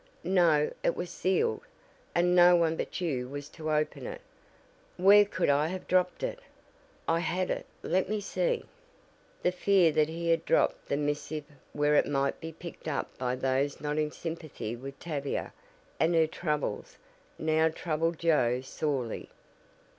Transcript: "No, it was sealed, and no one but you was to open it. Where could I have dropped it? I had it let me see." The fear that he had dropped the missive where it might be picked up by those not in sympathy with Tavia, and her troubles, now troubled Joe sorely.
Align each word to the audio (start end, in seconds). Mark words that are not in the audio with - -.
"No, 0.23 0.71
it 0.83 0.95
was 0.95 1.11
sealed, 1.11 1.61
and 2.15 2.33
no 2.35 2.55
one 2.55 2.75
but 2.75 2.99
you 3.01 3.29
was 3.29 3.49
to 3.49 3.69
open 3.71 4.07
it. 4.07 4.19
Where 4.97 5.25
could 5.25 5.47
I 5.47 5.67
have 5.67 5.85
dropped 5.87 6.23
it? 6.23 6.39
I 7.07 7.19
had 7.19 7.51
it 7.51 7.67
let 7.83 8.09
me 8.09 8.19
see." 8.19 8.65
The 9.43 9.51
fear 9.51 9.91
that 9.91 10.09
he 10.09 10.31
had 10.31 10.43
dropped 10.43 10.87
the 10.87 10.97
missive 10.97 11.43
where 11.73 11.93
it 11.93 12.07
might 12.07 12.41
be 12.41 12.51
picked 12.51 12.87
up 12.87 13.15
by 13.19 13.35
those 13.35 13.79
not 13.79 13.99
in 13.99 14.09
sympathy 14.09 14.75
with 14.75 14.97
Tavia, 14.97 15.53
and 15.99 16.15
her 16.15 16.25
troubles, 16.25 16.97
now 17.37 17.69
troubled 17.69 18.17
Joe 18.17 18.61
sorely. 18.61 19.29